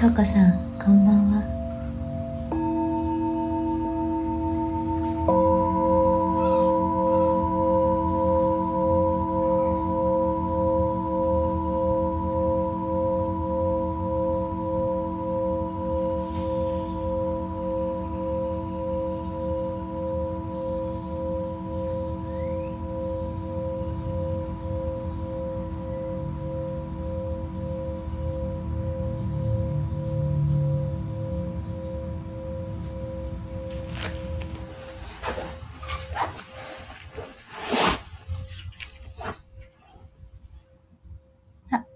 [0.00, 1.49] とうこさんこんばんは。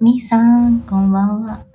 [0.04, 0.36] みさ
[0.68, 1.73] ん、こんばんは。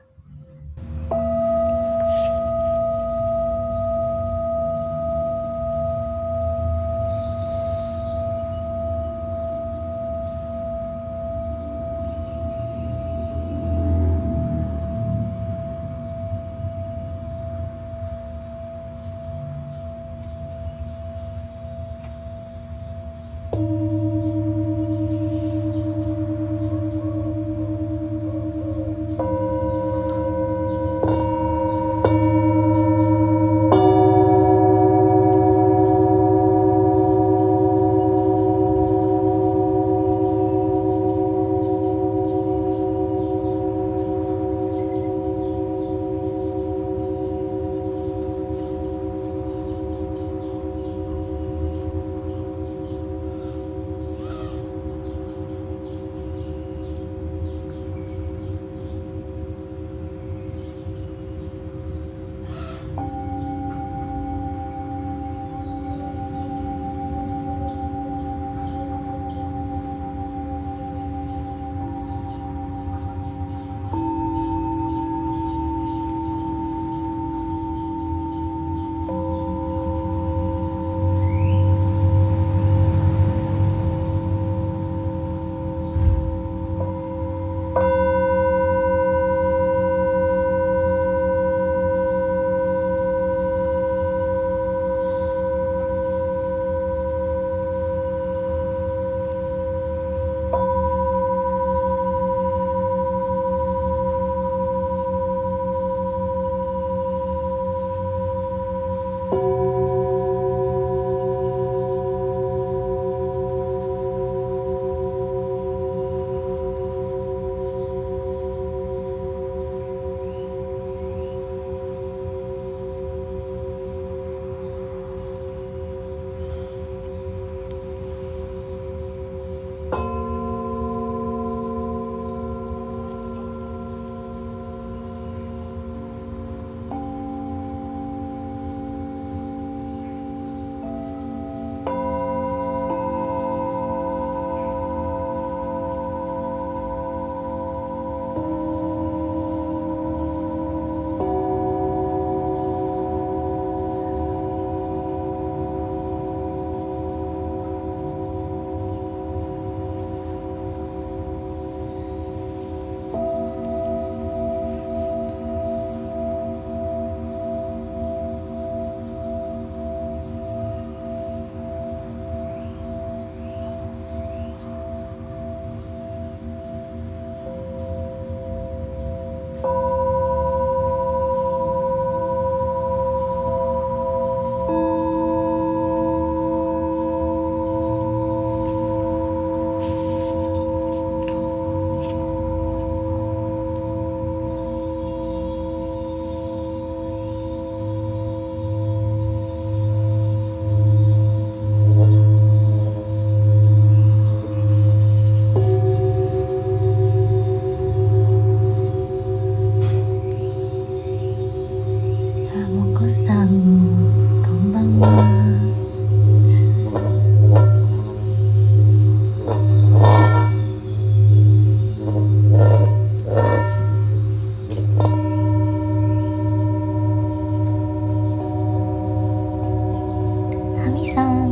[230.90, 231.46] はみさん、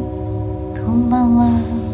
[0.84, 1.87] こんばんは。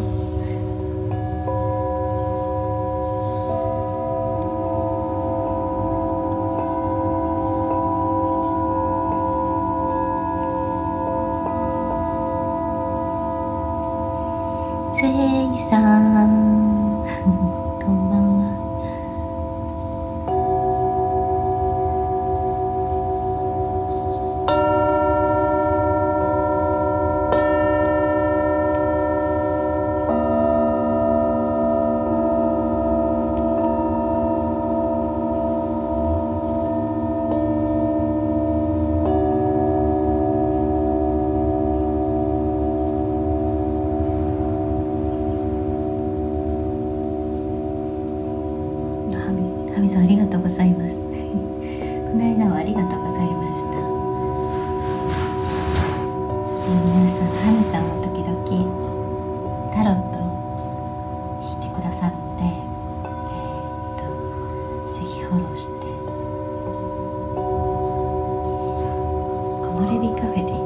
[65.24, 65.86] 下ろして。
[69.62, 70.63] 木漏れ日カフェで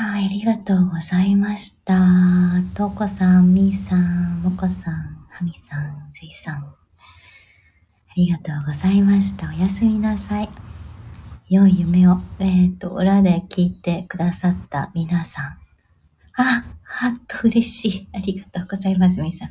[0.00, 1.96] はい、ありがとうございました。
[2.72, 6.62] とうこさん、みーさん、もこさん、はみさん、ぜいさん。
[6.62, 6.74] あ
[8.14, 9.48] りがとうございました。
[9.48, 10.50] おやすみなさい。
[11.48, 15.44] 良い夢を、えっ、と、裏で聞いてくださった皆さん。
[16.36, 18.08] あ、はっと嬉しい。
[18.14, 19.50] ありがとうございます、みーさん。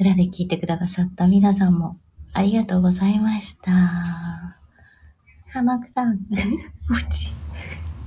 [0.00, 1.98] 裏で聞いてくださった皆さんも、
[2.32, 3.70] ありがとうございました。
[3.70, 6.18] はまくさん、
[6.90, 7.39] おち。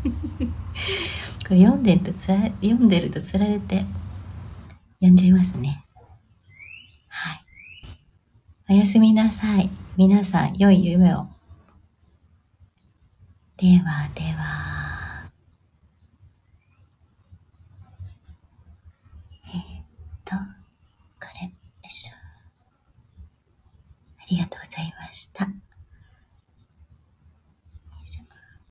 [0.03, 3.85] これ読んでるとつら、読んでるとつられて、
[4.99, 5.85] 読んじゃいますね。
[7.07, 7.43] はい。
[8.69, 9.69] おやすみなさい。
[9.97, 11.27] 皆さん、良い夢を。
[13.57, 15.29] ではでは。
[19.47, 19.85] えー、っ
[20.25, 22.13] と、これでしょ。
[24.19, 25.62] ありがとうございました。